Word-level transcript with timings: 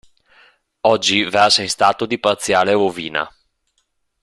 Oggi 0.81 1.25
versa 1.25 1.61
in 1.61 1.69
stato 1.69 2.07
di 2.07 2.17
parziale 2.17 2.71
rovina. 2.71 3.31